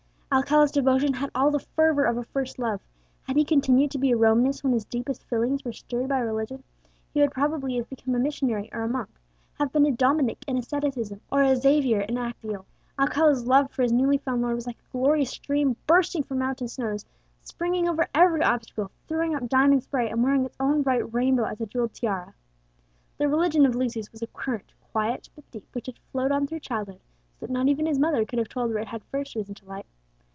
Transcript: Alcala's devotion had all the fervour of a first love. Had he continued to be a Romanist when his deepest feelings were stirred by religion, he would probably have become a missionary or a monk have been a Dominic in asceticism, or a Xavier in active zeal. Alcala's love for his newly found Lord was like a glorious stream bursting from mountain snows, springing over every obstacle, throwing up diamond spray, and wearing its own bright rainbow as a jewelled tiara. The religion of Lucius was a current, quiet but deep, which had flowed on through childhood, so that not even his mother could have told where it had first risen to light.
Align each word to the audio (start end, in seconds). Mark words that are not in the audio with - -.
Alcala's 0.33 0.71
devotion 0.71 1.13
had 1.15 1.29
all 1.35 1.51
the 1.51 1.59
fervour 1.59 2.05
of 2.05 2.15
a 2.15 2.23
first 2.23 2.57
love. 2.57 2.79
Had 3.23 3.35
he 3.35 3.43
continued 3.43 3.91
to 3.91 3.97
be 3.97 4.13
a 4.13 4.15
Romanist 4.15 4.63
when 4.63 4.71
his 4.71 4.85
deepest 4.85 5.25
feelings 5.25 5.65
were 5.65 5.73
stirred 5.73 6.07
by 6.07 6.19
religion, 6.19 6.63
he 7.13 7.19
would 7.19 7.31
probably 7.33 7.75
have 7.75 7.89
become 7.89 8.15
a 8.15 8.17
missionary 8.17 8.69
or 8.71 8.83
a 8.83 8.87
monk 8.87 9.09
have 9.55 9.73
been 9.73 9.85
a 9.85 9.91
Dominic 9.91 10.45
in 10.47 10.57
asceticism, 10.57 11.19
or 11.29 11.41
a 11.43 11.57
Xavier 11.57 11.99
in 11.99 12.17
active 12.17 12.49
zeal. 12.49 12.65
Alcala's 12.97 13.45
love 13.45 13.71
for 13.71 13.81
his 13.83 13.91
newly 13.91 14.19
found 14.19 14.41
Lord 14.41 14.55
was 14.55 14.65
like 14.67 14.77
a 14.79 14.91
glorious 14.93 15.31
stream 15.31 15.75
bursting 15.85 16.23
from 16.23 16.39
mountain 16.39 16.69
snows, 16.69 17.05
springing 17.41 17.89
over 17.89 18.07
every 18.15 18.41
obstacle, 18.41 18.89
throwing 19.09 19.35
up 19.35 19.49
diamond 19.49 19.83
spray, 19.83 20.09
and 20.09 20.23
wearing 20.23 20.45
its 20.45 20.55
own 20.61 20.81
bright 20.81 21.13
rainbow 21.13 21.43
as 21.43 21.59
a 21.59 21.65
jewelled 21.65 21.93
tiara. 21.93 22.33
The 23.17 23.27
religion 23.27 23.65
of 23.65 23.75
Lucius 23.75 24.13
was 24.13 24.21
a 24.21 24.27
current, 24.27 24.71
quiet 24.93 25.27
but 25.35 25.51
deep, 25.51 25.67
which 25.73 25.87
had 25.87 25.99
flowed 26.13 26.31
on 26.31 26.47
through 26.47 26.61
childhood, 26.61 27.01
so 27.37 27.45
that 27.47 27.51
not 27.51 27.67
even 27.67 27.85
his 27.85 27.99
mother 27.99 28.23
could 28.23 28.39
have 28.39 28.47
told 28.47 28.69
where 28.69 28.81
it 28.81 28.87
had 28.87 29.03
first 29.03 29.35
risen 29.35 29.55
to 29.55 29.65
light. 29.65 29.85